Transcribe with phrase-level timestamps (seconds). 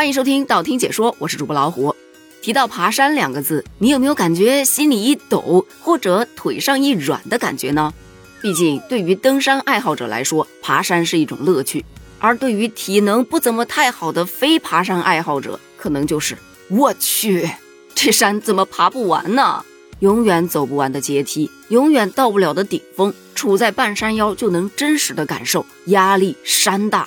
[0.00, 1.94] 欢迎收听道听解说，我是主播老虎。
[2.40, 7.92] 提到爬山两个字，你有没有感觉心里一抖，或者腿上一软的感觉呢？
[8.40, 11.82] 毕竟对于登山爱好者来说，爬山是一种乐趣；
[12.18, 16.34] 而对于体能不怎么太好的非爬山爱好者，可能就是
[16.70, 17.50] 我去，
[17.94, 19.62] 这山怎么爬不完呢？
[19.98, 27.06] 永远走不完的阶梯，永远到不了的顶峰，处在半山腰就能真实的感受压力山大。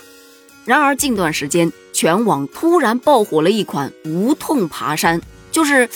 [0.65, 5.21] 然而近段时间，全网突然爆火了一款无痛爬山，
[5.51, 5.89] 就是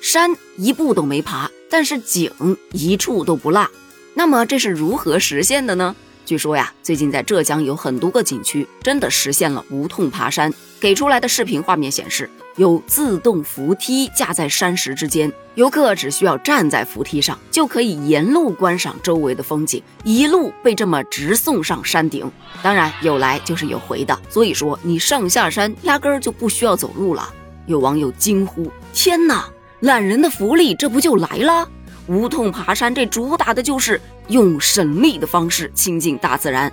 [0.00, 2.30] 山一步都没爬，但是景
[2.72, 3.68] 一处都不落。
[4.14, 5.96] 那么这是如何实现的呢？
[6.24, 10.52] 据说呀，最近在浙江有很多个景区真的实现了无痛爬山。
[10.80, 22.28] 给出来的视频画面显示，有自动扶梯架在山石之间，游客只需要站在扶梯上，就可以沿路观赏周围的风景，一路被这么直送上山顶。
[22.62, 27.32] 当然，有来就是有回的，所以说你上下山压根儿就不需要走路了。
[27.66, 29.48] 有网友惊呼：“天哪，
[29.80, 31.68] 懒人的福利这不就来了？”
[32.08, 36.72] 无痛爬山这主打的就是用省力的方式亲近大自然。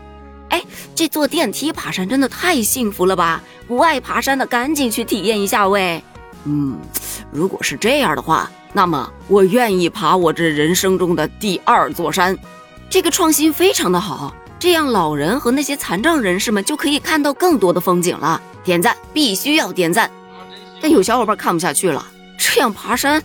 [0.50, 0.64] 哎，
[0.96, 3.42] 这坐电梯爬山真的太幸福了吧！
[3.68, 6.04] 不爱爬山的赶紧去体验一下喂。
[6.46, 6.80] 嗯，
[7.32, 12.38] 如果是这样的话，那么我愿意爬我这人生中的第二座山。
[12.90, 18.42] 这个创新非常的好，这样老人和那些残障人士们就可以看到更多的风景了。
[18.64, 20.10] 点赞，必须要点赞。
[20.82, 22.04] 但有小伙伴看不下去了，
[22.38, 23.22] 这样爬山，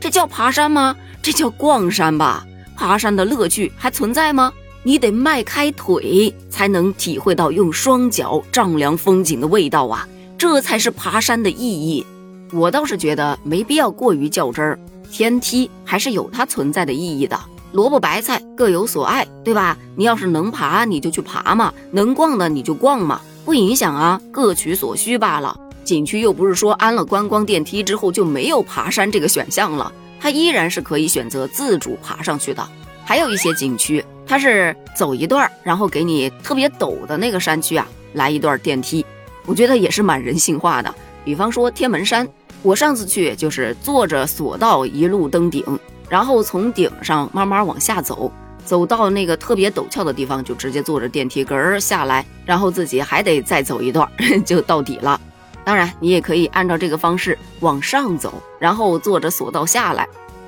[0.00, 0.96] 这叫爬山吗？
[1.22, 2.44] 这叫逛山吧？
[2.76, 4.52] 爬山的乐趣还存在吗？
[4.82, 10.06] 你得迈开腿才能体会到用双脚丈量风景的味道啊！
[10.38, 12.06] 这才是爬山的意义。
[12.52, 14.78] 我倒是觉得没必要过于较真儿，
[15.10, 17.36] 天梯还是有它存在的意义的。
[17.72, 19.76] 萝卜白菜各有所爱，对吧？
[19.96, 25.58] 你要是能爬，你就去爬嘛；能逛的你就逛嘛，不影响啊，各取所需罢了。
[25.86, 32.68] 景区又不是说安了观光电梯之后就没有爬山这个选项了，它依然是可以选择自主爬上去的。
[33.04, 34.04] 还有一些景区。
[34.28, 39.06] 它是走一段，然后给你特别陡的那个山区啊，来一段电梯，
[39.44, 40.92] 我觉得也是蛮人性化的。
[41.24, 42.26] 比方说天门山，
[42.62, 45.62] 我上次去就是坐着索道一路登顶，
[46.08, 48.32] 然后从顶上慢慢往下走，
[48.64, 54.10] 走到那个特别陡峭的地方，就直接坐着电梯根儿下来，然后自己还得再走一段
[54.44, 55.20] 就到底了。
[55.66, 60.06] 当然，你也可以按照这个方式往上走，然后坐着索道下来。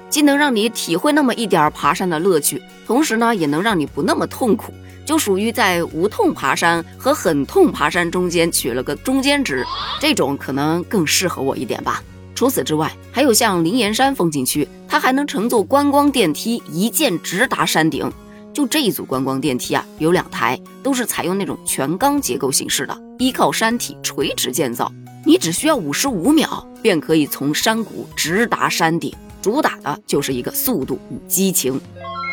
[0.08, 4.72] 既能让你体会那么一点爬山的乐趣，同时呢，也能让你不那么痛苦，
[5.04, 9.66] 就属于在无痛爬山和很痛爬山中间取了个中间值，
[9.98, 12.00] 这种可能更适合我一点吧。
[12.32, 18.08] 除此之外，还有像灵岩山风景区，它还能乘坐观光电梯一键直达山顶。
[18.54, 24.90] 就这一组观光电梯啊，有两台，都是采用那种全钢结构形式的，依靠山体垂直建造，
[25.24, 29.14] 你只需要五十五秒便可以从山谷直达山顶。
[29.40, 31.80] 主打的就是一个速度与激情，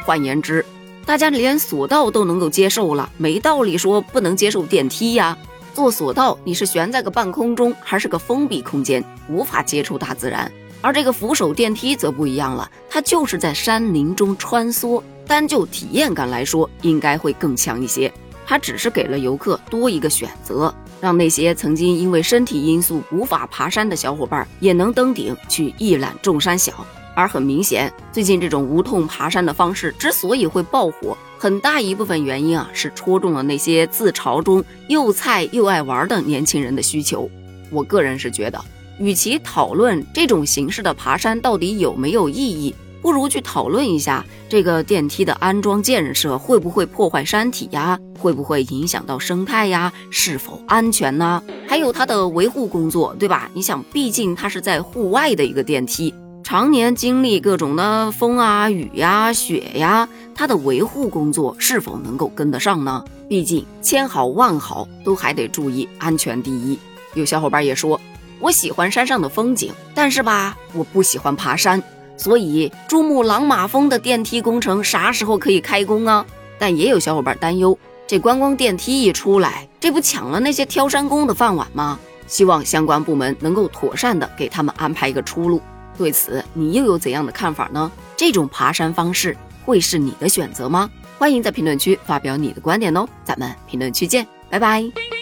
[0.06, 0.66] 换言之，
[1.06, 5.38] 大家连索道都能够接受了，没道理说不能接受电梯呀。
[5.74, 10.50] 坐索道，你是悬在个半空中，还是个封闭空间，无法接触大自然；
[10.82, 18.12] 而这个扶手电梯则不一样了，它就是在山林中穿梭，单就体验感来说，应该会更强一些。
[18.46, 26.86] 它只是给了游客多一个选择，让那些曾经因为身体因素无法爬山的小伙伴也能登顶去一览众山小。
[27.16, 37.30] 而很明显，最近这种无痛爬山的方式之所以会爆火，很大一部分原因啊是戳中了那些自嘲中又菜又爱玩的年轻人的需求。
[37.72, 38.62] 我个人是觉得，
[39.00, 42.76] 与其讨论这种形式的爬山到底有没有意义，
[43.06, 51.40] 不如去讨论一下这个电梯的安装建设会不会破坏山体呀，会不会影响到生态呀，是否安全呢？
[51.68, 53.48] 还有它的维护工作，对吧？
[53.54, 56.12] 你想，毕竟它是在户外的一个电梯。
[56.44, 63.06] 常年经历各种的风啊、雨呀、雪呀，它的维护工作是否能够跟得上呢？
[63.30, 66.80] 毕竟千好万好都还得注意安全第一。
[67.14, 68.02] 有小伙伴也说，
[68.40, 71.80] 我喜欢山上的风景，但是吧，我不喜欢爬山，
[72.18, 76.26] 所以珠穆朗玛峰的电梯工程啥时候可以开工啊？
[76.58, 77.78] 但也有小伙伴担忧，
[78.08, 82.00] 这观光电梯一出来，这不抢了那些挑山工的饭碗吗？
[82.28, 85.62] 希望相关部门能够妥善的给他们安排一个出路。
[85.98, 87.92] 对此，你又有怎样的看法呢？
[88.18, 90.90] 这种爬山方式会是你的选择吗？
[91.18, 95.15] 欢迎在评论区发表你的观点哦，咱们评论区见，拜拜。